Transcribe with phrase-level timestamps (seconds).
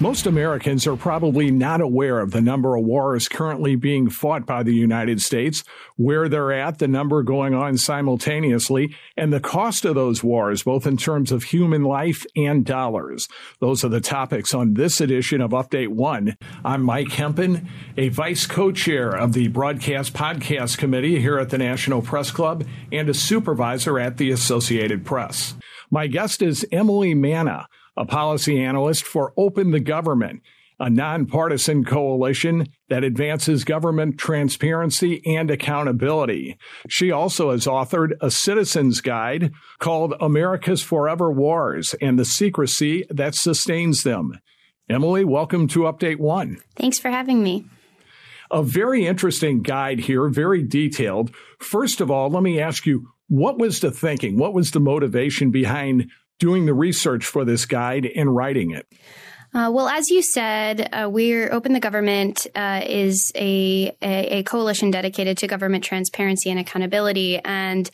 [0.00, 4.62] Most Americans are probably not aware of the number of wars currently being fought by
[4.62, 5.64] the United States,
[5.96, 10.86] where they're at, the number going on simultaneously, and the cost of those wars, both
[10.86, 13.26] in terms of human life and dollars.
[13.58, 16.36] Those are the topics on this edition of Update One.
[16.64, 22.02] I'm Mike Hempen, a vice co-chair of the Broadcast Podcast Committee here at the National
[22.02, 25.54] Press Club and a supervisor at the Associated Press.
[25.90, 27.66] My guest is Emily Manna
[27.98, 30.40] a policy analyst for Open the Government,
[30.78, 36.56] a nonpartisan coalition that advances government transparency and accountability.
[36.88, 43.34] She also has authored a citizen's guide called America's Forever Wars and the Secrecy That
[43.34, 44.38] Sustains Them.
[44.88, 46.58] Emily, welcome to Update One.
[46.76, 47.66] Thanks for having me.
[48.52, 51.34] A very interesting guide here, very detailed.
[51.58, 54.38] First of all, let me ask you, what was the thinking?
[54.38, 56.08] What was the motivation behind
[56.38, 58.86] doing the research for this guide and writing it?
[59.54, 64.42] Uh, well, as you said, uh, we're Open the Government uh, is a, a, a,
[64.42, 67.38] coalition dedicated to government transparency and accountability.
[67.38, 67.90] And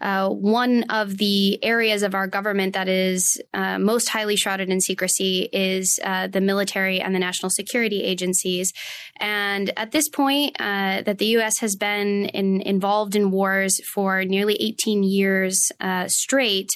[0.00, 4.80] uh, one of the areas of our government that is uh, most highly shrouded in
[4.80, 8.72] secrecy is uh, the military and the national security agencies.
[9.20, 11.58] And at this point, that the U.S.
[11.58, 15.70] has been in, involved in wars for nearly 18 years
[16.06, 16.70] straight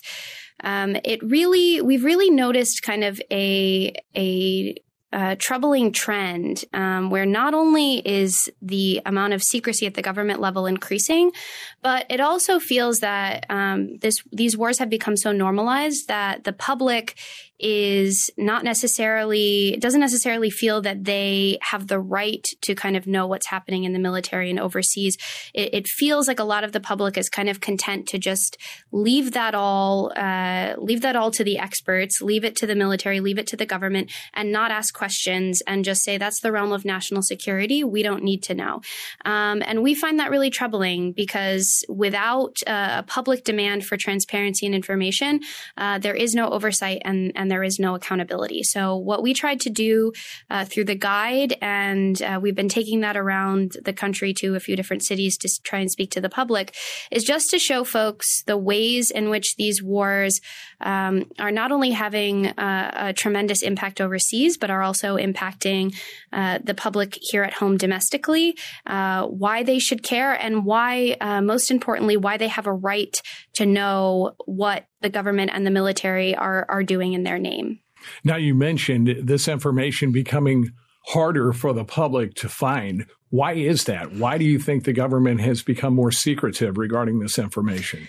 [0.64, 4.74] um, it really we've really noticed kind of a a
[5.10, 10.38] uh, troubling trend um, where not only is the amount of secrecy at the government
[10.38, 11.32] level increasing,
[11.80, 16.52] but it also feels that um, this these wars have become so normalized that the
[16.52, 17.16] public
[17.60, 23.26] is not necessarily doesn't necessarily feel that they have the right to kind of know
[23.26, 25.16] what's happening in the military and overseas.
[25.54, 28.56] It, it feels like a lot of the public is kind of content to just
[28.92, 33.20] leave that all uh, leave that all to the experts, leave it to the military,
[33.20, 36.72] leave it to the government, and not ask questions and just say that's the realm
[36.72, 37.82] of national security.
[37.82, 38.82] We don't need to know,
[39.24, 44.66] um, and we find that really troubling because without uh, a public demand for transparency
[44.66, 45.40] and information,
[45.76, 48.62] uh, there is no oversight and and and there is no accountability.
[48.62, 50.12] So what we tried to do
[50.50, 54.60] uh, through the guide, and uh, we've been taking that around the country to a
[54.60, 56.74] few different cities to try and speak to the public,
[57.10, 60.42] is just to show folks the ways in which these wars
[60.82, 65.96] um, are not only having uh, a tremendous impact overseas, but are also impacting
[66.30, 71.40] uh, the public here at home domestically, uh, why they should care, and why, uh,
[71.40, 73.16] most importantly, why they have a right
[73.54, 77.80] to know what the government and the military are are doing in their name.
[78.24, 80.70] Now you mentioned this information becoming
[81.06, 83.06] harder for the public to find.
[83.30, 84.12] Why is that?
[84.12, 88.08] Why do you think the government has become more secretive regarding this information?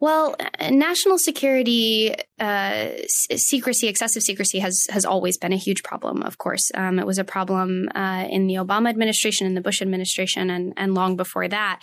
[0.00, 0.34] Well,
[0.70, 2.88] national security uh,
[3.36, 6.22] secrecy, excessive secrecy, has has always been a huge problem.
[6.22, 9.82] Of course, um, it was a problem uh, in the Obama administration, in the Bush
[9.82, 11.82] administration, and and long before that.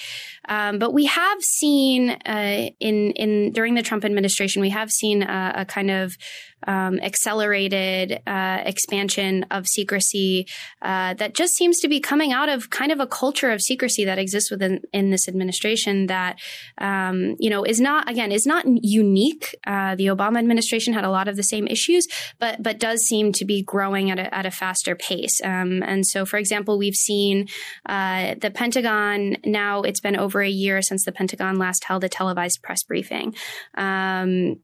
[0.49, 5.21] Um, but we have seen uh, in in during the Trump administration, we have seen
[5.21, 6.17] a, a kind of
[6.65, 10.47] um, accelerated uh, expansion of secrecy
[10.81, 14.05] uh, that just seems to be coming out of kind of a culture of secrecy
[14.05, 16.39] that exists within in this administration that
[16.79, 19.55] um, you know is not again is not unique.
[19.65, 22.07] Uh, the Obama administration had a lot of the same issues,
[22.39, 25.39] but but does seem to be growing at a, at a faster pace.
[25.43, 27.47] Um, and so, for example, we've seen
[27.85, 29.81] uh, the Pentagon now.
[29.81, 33.35] It's been over a year since the Pentagon last held a televised press briefing.
[33.75, 34.59] Um,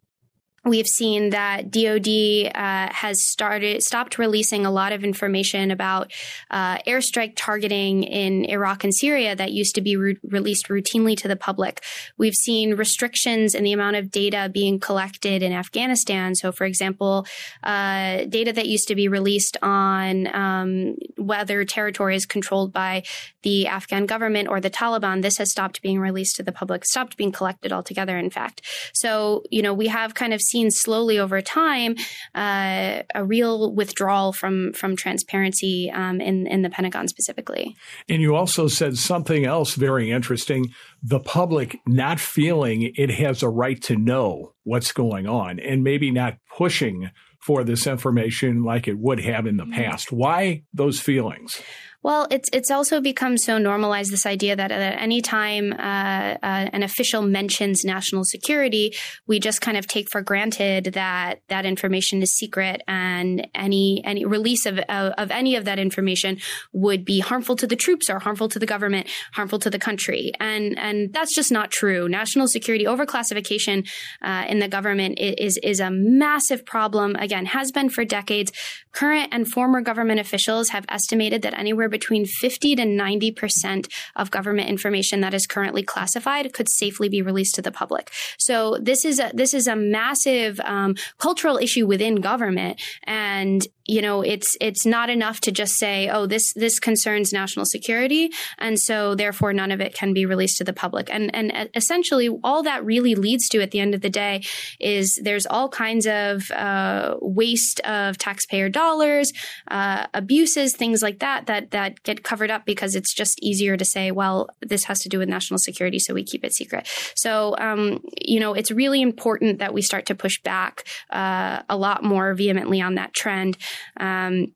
[0.66, 6.14] We've seen that DoD uh, has started stopped releasing a lot of information about
[6.50, 11.28] uh, airstrike targeting in Iraq and Syria that used to be re- released routinely to
[11.28, 11.84] the public.
[12.18, 16.34] We've seen restrictions in the amount of data being collected in Afghanistan.
[16.34, 17.28] So, for example,
[17.64, 23.04] uh, data that used to be released on um, whether territory is controlled by
[23.42, 27.18] the Afghan government or the Taliban, this has stopped being released to the public, stopped
[27.18, 28.18] being collected altogether.
[28.18, 28.62] In fact,
[28.94, 31.96] so you know we have kind of seen slowly over time
[32.36, 37.76] uh, a real withdrawal from from transparency um, in in the Pentagon specifically.
[38.08, 40.62] And you also said something else very interesting.
[41.06, 46.12] the public not feeling it has a right to know what's going on and maybe
[46.12, 47.10] not pushing
[47.40, 49.74] for this information like it would have in the mm-hmm.
[49.74, 50.12] past.
[50.12, 51.62] Why those feelings?
[52.04, 56.70] Well, it's it's also become so normalized this idea that at any time uh, uh,
[56.74, 58.94] an official mentions national security,
[59.26, 64.26] we just kind of take for granted that that information is secret, and any any
[64.26, 66.40] release of of, of any of that information
[66.74, 70.34] would be harmful to the troops or harmful to the government, harmful to the country,
[70.42, 72.10] and and that's just not true.
[72.10, 73.88] National security overclassification
[74.22, 77.16] uh, in the government is is a massive problem.
[77.16, 78.52] Again, has been for decades.
[78.92, 84.68] Current and former government officials have estimated that anywhere between 50 to 90% of government
[84.68, 88.12] information that is currently classified could safely be released to the public.
[88.38, 92.82] So this is a, this is a massive um, cultural issue within government.
[93.04, 97.66] And you know it's it's not enough to just say oh this this concerns national
[97.66, 101.70] security and so therefore none of it can be released to the public and and
[101.76, 104.42] essentially all that really leads to at the end of the day
[104.80, 109.34] is there's all kinds of uh, waste of taxpayer dollars
[109.70, 113.86] uh, abuses things like that that that get covered up because it's just easier to
[113.86, 117.56] say well this has to do with national security so we keep it secret so
[117.60, 122.04] um, you know it's really important that we start to push back uh, a lot
[122.04, 123.58] more vehemently on that trend
[123.98, 124.48] um,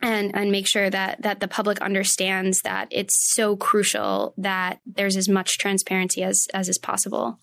[0.00, 5.16] and and make sure that that the public understands that it's so crucial that there's
[5.16, 7.38] as much transparency as as is possible.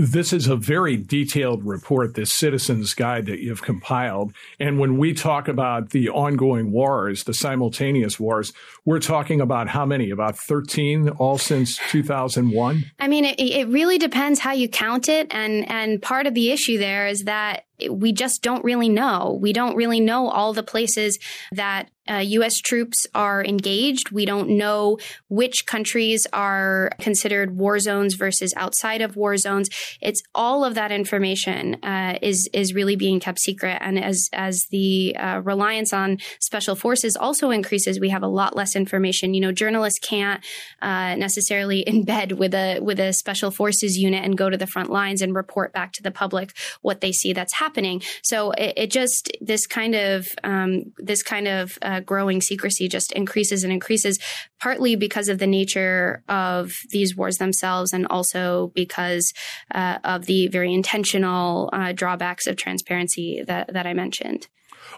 [0.00, 4.32] This is a very detailed report, this citizens guide that you've compiled.
[4.60, 8.52] And when we talk about the ongoing wars, the simultaneous wars,
[8.84, 10.10] we're talking about how many?
[10.10, 12.84] About 13 all since 2001?
[13.00, 15.26] I mean, it, it really depends how you count it.
[15.32, 19.38] And, and part of the issue there is that we just don't really know.
[19.40, 21.18] We don't really know all the places
[21.52, 22.56] that uh, U.S.
[22.58, 24.10] troops are engaged.
[24.10, 24.98] We don't know
[25.28, 29.68] which countries are considered war zones versus outside of war zones.
[30.00, 34.66] It's all of that information uh, is is really being kept secret, and as as
[34.70, 39.34] the uh, reliance on special forces also increases, we have a lot less information.
[39.34, 40.44] You know, journalists can't
[40.82, 44.90] uh, necessarily embed with a with a special forces unit and go to the front
[44.90, 46.52] lines and report back to the public
[46.82, 48.02] what they see that's happening.
[48.22, 53.12] So it, it just this kind of um, this kind of uh, growing secrecy just
[53.12, 54.18] increases and increases,
[54.60, 59.32] partly because of the nature of these wars themselves, and also because
[59.78, 64.48] uh, of the very intentional uh, drawbacks of transparency that, that I mentioned.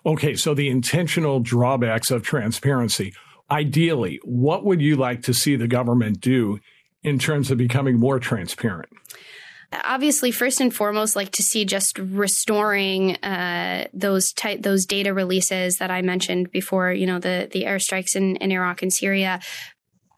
[0.06, 3.12] Okay, so the intentional drawbacks of transparency.
[3.50, 6.60] Ideally, what would you like to see the government do
[7.02, 8.88] in terms of becoming more transparent?
[9.84, 15.76] obviously first and foremost like to see just restoring uh, those type those data releases
[15.76, 19.38] that I mentioned before you know the the airstrikes in, in Iraq and Syria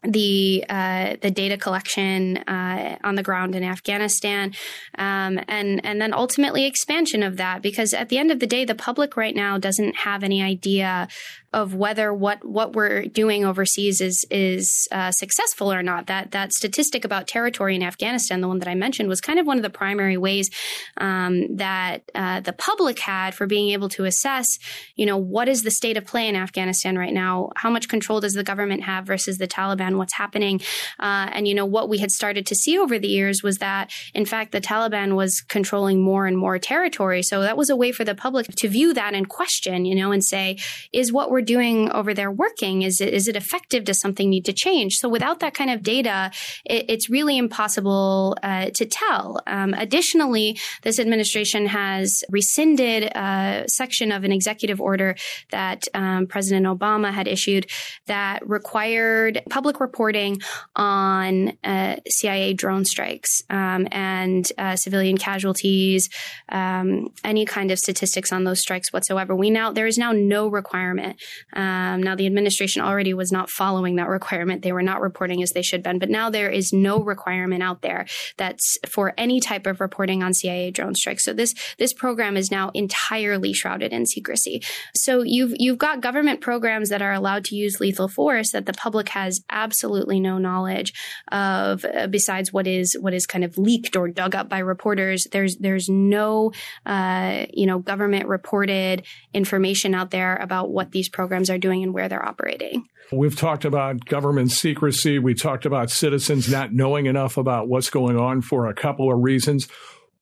[0.03, 4.53] the uh, the data collection uh, on the ground in Afghanistan,
[4.97, 8.65] um, and and then ultimately expansion of that because at the end of the day,
[8.65, 11.07] the public right now doesn't have any idea
[11.53, 16.07] of whether what what we're doing overseas is is uh, successful or not.
[16.07, 19.45] That that statistic about territory in Afghanistan, the one that I mentioned, was kind of
[19.45, 20.49] one of the primary ways
[20.97, 24.47] um, that uh, the public had for being able to assess,
[24.95, 27.51] you know, what is the state of play in Afghanistan right now?
[27.55, 29.97] How much control does the government have versus the Taliban?
[29.97, 30.59] What's happening?
[30.99, 33.91] Uh, and you know what we had started to see over the years was that,
[34.13, 37.21] in fact, the Taliban was controlling more and more territory.
[37.21, 40.11] So that was a way for the public to view that and question, you know,
[40.11, 40.57] and say,
[40.91, 42.81] is what we're doing over there working?
[42.81, 43.83] Is it, is it effective?
[43.83, 44.95] Does something need to change?
[44.97, 46.31] So without that kind of data,
[46.65, 49.41] it, it's really impossible uh, to tell.
[49.47, 55.15] Um, additionally, this administration has rescinded a section of an executive order
[55.51, 57.67] that um, President Obama had issued
[58.07, 60.41] that required public reporting
[60.75, 66.09] on uh, CIA drone strikes um, and uh, civilian casualties,
[66.49, 69.35] um, any kind of statistics on those strikes whatsoever.
[69.35, 71.21] We now there is now no requirement
[71.53, 74.61] um, now, the administration already was not following that requirement.
[74.61, 77.63] They were not reporting as they should have been, but now there is no requirement
[77.63, 78.05] out there
[78.37, 81.23] that's for any type of reporting on CIA drone strikes.
[81.23, 84.61] So this this program is now entirely shrouded in secrecy.
[84.95, 88.73] So you've you've got government programs that are allowed to use lethal force that the
[88.73, 90.93] public has absolutely no knowledge
[91.31, 95.27] of, uh, besides what is what is kind of leaked or dug up by reporters.
[95.31, 96.51] There's there's no
[96.85, 101.83] uh, you know government reported information out there about what these programs programs are doing
[101.83, 102.85] and where they're operating.
[103.09, 105.19] We've talked about government secrecy.
[105.19, 109.23] We talked about citizens not knowing enough about what's going on for a couple of
[109.23, 109.69] reasons.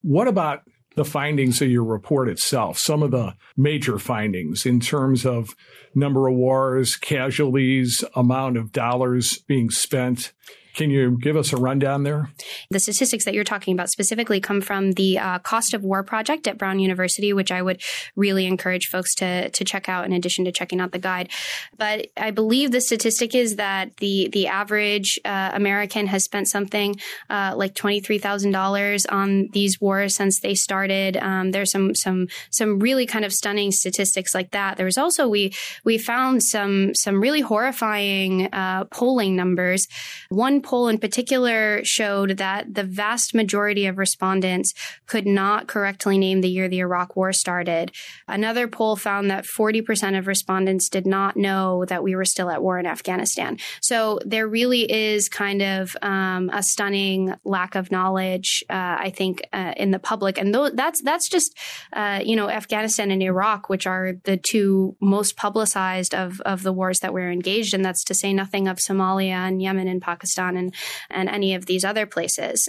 [0.02, 0.60] What about
[0.94, 5.56] the findings of your report itself, some of the major findings in terms of
[5.92, 10.32] number of wars, casualties, amount of dollars being spent
[10.74, 12.30] Can you give us a rundown there?
[12.70, 16.46] The statistics that you're talking about specifically come from the uh, Cost of War project
[16.46, 17.82] at Brown University, which I would
[18.16, 21.28] really encourage folks to to check out in addition to checking out the guide.
[21.76, 26.96] But I believe the statistic is that the the average uh, American has spent something
[27.28, 31.16] uh, like twenty three thousand dollars on these wars since they started.
[31.18, 34.78] Um, there's some some some really kind of stunning statistics like that.
[34.78, 35.52] There was also we
[35.84, 39.86] we found some some really horrifying uh, polling numbers.
[40.30, 44.72] One poll in particular showed that the vast majority of respondents
[45.06, 47.92] could not correctly name the year the Iraq War started.
[48.28, 52.62] Another poll found that 40% of respondents did not know that we were still at
[52.62, 53.58] war in Afghanistan.
[53.80, 59.46] So there really is kind of um, a stunning lack of knowledge, uh, I think,
[59.52, 61.56] uh, in the public, and th- that's that's just
[61.92, 66.72] uh, you know Afghanistan and Iraq, which are the two most publicized of of the
[66.72, 67.82] wars that we're engaged in.
[67.82, 70.74] That's to say nothing of Somalia and Yemen and Pakistan and
[71.10, 72.68] and any of these other places.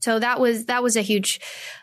[0.00, 1.40] So that was that was a huge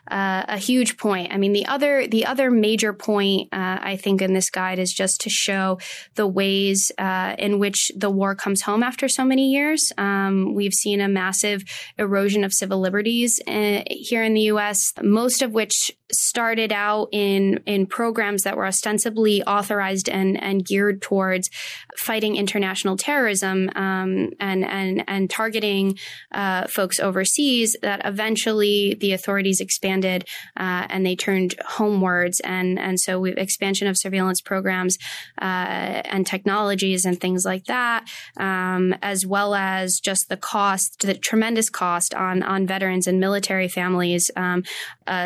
[0.10, 1.34] uh, a huge point.
[1.34, 4.94] I mean, the other the other major point uh, I think in this guide is
[4.94, 5.80] just to show
[6.16, 9.92] the ways uh, in which the war comes home after so many years.
[9.98, 11.64] Um, we've seen a massive
[11.98, 17.60] erosion of civil liberties uh, here in the U.S., most of which started out in
[17.66, 21.50] in programs that were ostensibly authorized and and geared towards
[21.98, 25.98] fighting international terrorism um, and and and targeting
[26.32, 27.76] uh, folks overseas.
[27.82, 33.88] That eventually the authorities expanded uh, and they turned homewards, and and so we expansion
[33.88, 34.98] of surveillance programs
[35.42, 41.14] uh, and technologies and things like that, um, as well as just the cost, the
[41.14, 44.30] tremendous cost on on veterans and military families.
[44.36, 44.64] Um,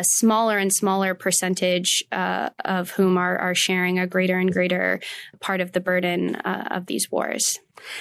[0.02, 5.00] smaller and smaller percentage uh, of whom are, are sharing a greater and greater
[5.40, 7.58] part of the burden uh, of these wars.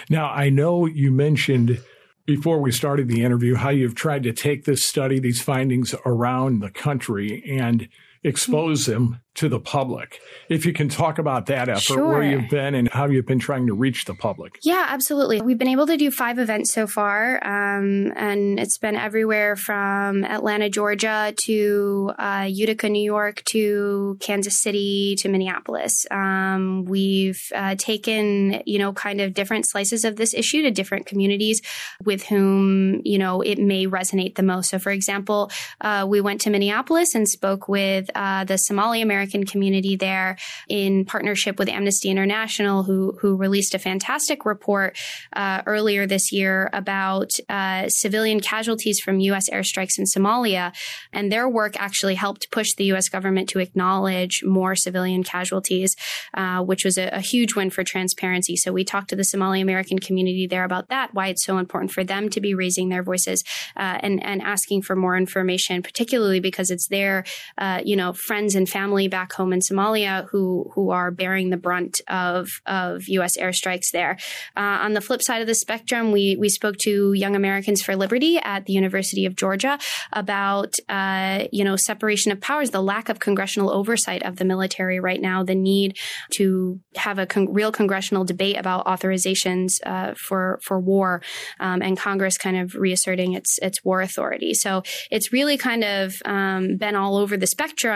[0.10, 1.82] Now, I know you mentioned
[2.30, 6.60] before we started the interview how you've tried to take this study, these findings around
[6.60, 7.90] the country and
[8.24, 10.20] expose them to the public.
[10.50, 12.10] If you can talk about that effort, sure.
[12.10, 14.60] where you've been and how you've been trying to reach the public.
[14.64, 15.42] Yeah, absolutely.
[15.42, 20.26] We've been able to do five events so far, um, and it's been everywhere from
[20.26, 26.06] Atlanta, Georgia to uh, Utica, New York to Kansas City to Minneapolis.
[26.12, 31.06] Um, we've uh, taken, you know, kind of different slices of this issue to different
[31.06, 31.62] communities
[32.04, 34.70] with whom, you know, it may resonate the most.
[34.70, 35.50] So, for example,
[35.80, 40.38] uh, we went to Minneapolis and spoke with uh, the Somali American community there
[40.68, 44.98] in partnership with Amnesty International, who who released a fantastic report
[45.34, 49.50] uh, earlier this year about uh, civilian casualties from U.S.
[49.50, 50.74] airstrikes in Somalia,
[51.14, 53.10] and their work actually helped push the U.S.
[53.10, 55.96] government to acknowledge more civilian casualties,
[56.34, 58.56] uh, which was a, a huge win for transparency.
[58.56, 61.92] So we talked to the Somali American community there about that, why it's so important
[61.92, 63.44] for them to be raising their voices
[63.76, 67.24] uh, and and asking for more information, particularly because it's their
[67.58, 71.58] uh, you know friends and family back home in Somalia who who are bearing the
[71.58, 73.38] brunt of of U.S.
[73.38, 74.18] airstrikes there.
[74.58, 77.96] Uh, on the flip side of the spectrum, we we spoke to Young Americans for
[77.96, 79.78] Liberty at the University of Georgia
[80.14, 85.00] about uh, you know separation of powers, the lack of congressional oversight of the military
[85.00, 85.98] right now, the need
[86.32, 91.22] to have a con- real congressional debate about authorizations uh, for for war,
[91.60, 94.54] um, and Congress kind of reasserting its its war authority.
[94.54, 97.89] So it's really kind of um, been all over the spectrum,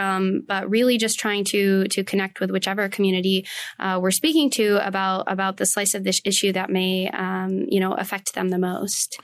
[0.48, 3.46] but really just trying to to connect with whichever community
[3.80, 7.80] uh, we're speaking to about about the slice of this issue that may um, you
[7.80, 9.20] know affect them the most.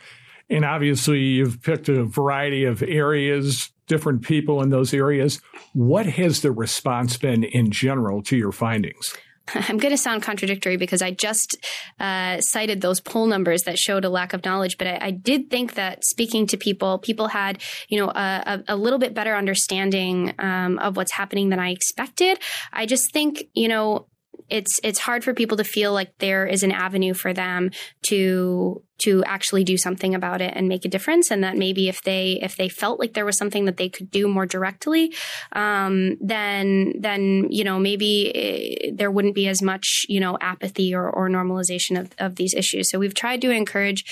[0.49, 5.41] And obviously, you've picked a variety of areas, different people in those areas.
[5.73, 9.15] What has the response been in general to your findings?
[9.69, 11.57] I'm going to sound contradictory because I just
[11.99, 15.49] uh, cited those poll numbers that showed a lack of knowledge, but I, I did
[15.49, 20.33] think that speaking to people, people had you know a, a little bit better understanding
[20.39, 22.39] um, of what's happening than I expected.
[22.73, 24.07] I just think you know
[24.49, 27.71] it's it's hard for people to feel like there is an avenue for them
[28.07, 32.01] to to actually do something about it and make a difference and that maybe if
[32.03, 35.13] they if they felt like there was something that they could do more directly
[35.53, 40.93] um, then then you know maybe it, there wouldn't be as much you know apathy
[40.93, 42.89] or, or normalization of, of these issues.
[42.89, 44.03] So we've tried to encourage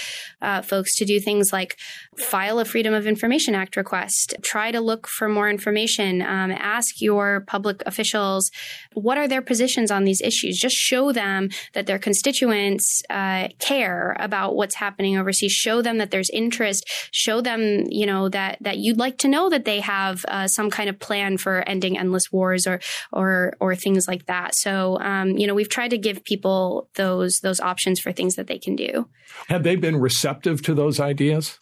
[0.41, 1.77] uh, folks to do things like
[2.17, 7.01] file a freedom of information act request try to look for more information um, ask
[7.01, 8.49] your public officials
[8.93, 10.57] what are their positions on these issues?
[10.57, 15.51] Just show them that their constituents uh, care about what's happening overseas.
[15.51, 16.85] Show them that there's interest.
[17.11, 20.69] Show them, you know, that that you'd like to know that they have uh, some
[20.69, 22.79] kind of plan for ending endless wars or
[23.11, 24.55] or or things like that.
[24.55, 28.47] So, um, you know, we've tried to give people those those options for things that
[28.47, 29.07] they can do.
[29.49, 31.57] Have they been receptive to those ideas?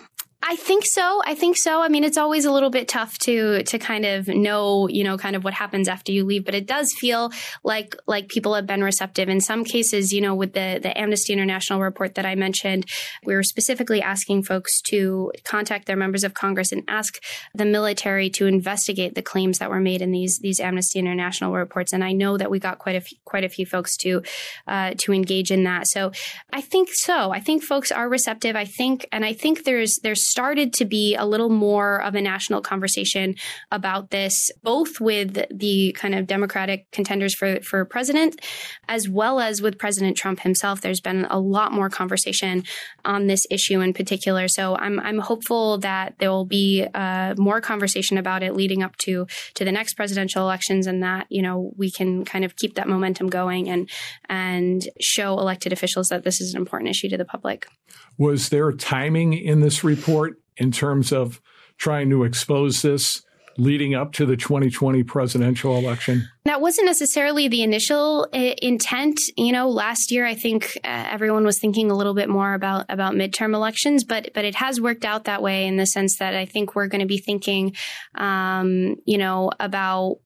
[0.48, 1.24] I think so.
[1.26, 1.82] I think so.
[1.82, 5.18] I mean, it's always a little bit tough to to kind of know, you know,
[5.18, 7.32] kind of what happens after you leave, but it does feel
[7.64, 9.28] like like people have been receptive.
[9.28, 12.86] In some cases, you know, with the the Amnesty International report that I mentioned,
[13.26, 17.16] we were specifically asking folks to contact their members of Congress and ask
[17.56, 21.92] the military to investigate the claims that were made in these these Amnesty International reports.
[21.92, 24.22] And I know that we got quite a few, quite a few folks to
[24.68, 25.88] uh, to engage in that.
[25.88, 26.12] So
[26.54, 27.32] I think so.
[27.32, 28.56] I think folks are receptive.
[28.56, 32.20] I think, and I think there's there's started to be a little more of a
[32.20, 33.36] national conversation
[33.72, 38.42] about this, both with the kind of Democratic contenders for, for president,
[38.90, 40.82] as well as with President Trump himself.
[40.82, 42.66] There's been a lot more conversation
[43.06, 44.50] on this issue in particular.
[44.50, 48.98] So I'm, I'm hopeful that there will be uh, more conversation about it leading up
[49.06, 52.76] to, to the next presidential elections and that, you know, we can kind of keep
[52.76, 53.90] that momentum going and,
[54.28, 57.68] and show elected officials that this is an important issue to the public.
[58.18, 61.42] Was there timing in this report in terms of
[61.78, 63.22] trying to expose this
[63.58, 66.28] leading up to the 2020 presidential election?
[66.44, 69.20] That wasn't necessarily the initial uh, intent.
[69.38, 72.86] You know, last year I think uh, everyone was thinking a little bit more about
[72.90, 76.36] about midterm elections, but but it has worked out that way in the sense that
[76.36, 77.76] I think we're going to be thinking,
[78.16, 80.18] um, you know, about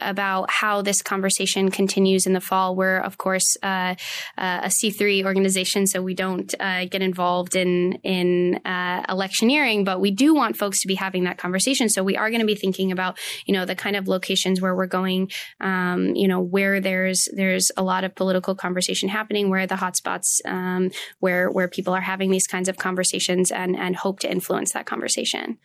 [0.00, 2.74] about how this conversation continues in the fall.
[2.76, 3.94] We're, of course, uh,
[4.36, 10.00] uh, a C3 organization, so we don't uh, get involved in in uh, electioneering, but
[10.00, 11.88] we do want folks to be having that conversation.
[11.88, 14.74] So we are going to be thinking about, you know, the kind of locations where
[14.74, 19.66] we're going, um, you know, where there's there's a lot of political conversation happening, where
[19.66, 24.20] the hotspots, um, where where people are having these kinds of conversations, and and hope
[24.20, 25.58] to influence that conversation.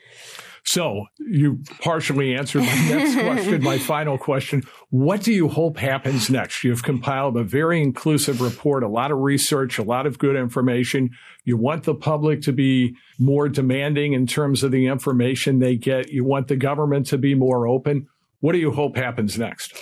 [0.63, 4.63] So you partially answered my next question, my final question.
[4.89, 6.63] What do you hope happens next?
[6.63, 11.11] You've compiled a very inclusive report, a lot of research, a lot of good information.
[11.43, 16.11] You want the public to be more demanding in terms of the information they get.
[16.11, 18.07] You want the government to be more open.
[18.41, 19.73] What do you hope happens next?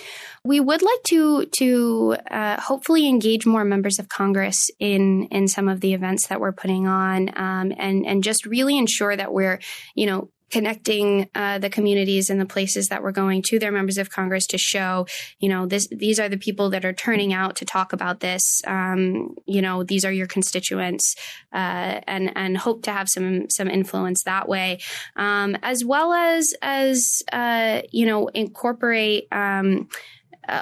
[0.44, 5.68] We would like to to uh, hopefully engage more members of Congress in in some
[5.68, 9.60] of the events that we're putting on, um, and and just really ensure that we're
[9.94, 13.98] you know connecting uh, the communities and the places that we're going to their members
[13.98, 15.06] of Congress to show,
[15.38, 18.62] you know, this these are the people that are turning out to talk about this.
[18.66, 21.14] Um, you know, these are your constituents,
[21.52, 24.80] uh, and and hope to have some some influence that way,
[25.16, 29.28] um, as well as as uh, you know incorporate.
[29.32, 29.88] Um,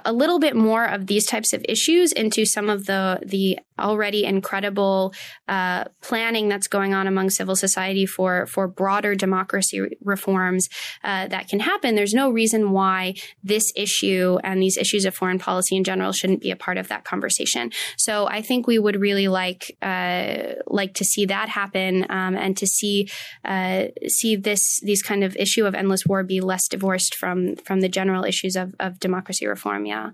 [0.05, 4.25] a little bit more of these types of issues into some of the the already
[4.25, 5.12] incredible
[5.49, 10.69] uh, planning that's going on among civil society for for broader democracy reforms
[11.05, 11.95] uh, that can happen.
[11.95, 16.41] There's no reason why this issue and these issues of foreign policy in general shouldn't
[16.41, 17.71] be a part of that conversation.
[17.97, 22.57] So I think we would really like uh, like to see that happen um, and
[22.57, 23.09] to see
[23.45, 27.81] uh, see this these kind of issue of endless war be less divorced from from
[27.81, 29.87] the general issues of, of democracy reform.
[29.87, 30.11] Yeah.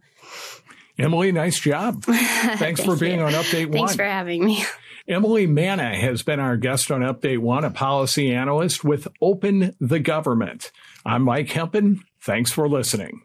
[0.99, 2.05] Emily, nice job.
[2.05, 3.25] Thanks Thank for being you.
[3.25, 3.73] on Update One.
[3.73, 4.65] Thanks for having me.
[5.09, 9.99] Emily Manna has been our guest on Update One, a policy analyst with Open the
[9.99, 10.71] Government.
[11.05, 12.03] I'm Mike Hempen.
[12.21, 13.23] Thanks for listening.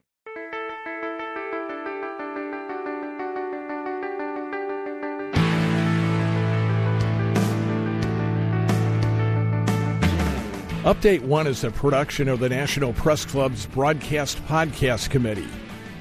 [10.83, 15.47] Update One is a production of the National Press Club's Broadcast Podcast Committee.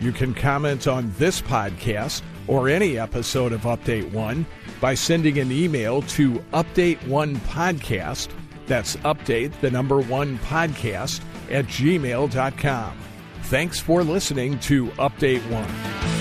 [0.00, 4.46] You can comment on this podcast or any episode of Update One
[4.80, 8.28] by sending an email to Update One Podcast.
[8.66, 12.98] That's update the number one podcast at gmail.com.
[13.44, 16.15] Thanks for listening to Update One.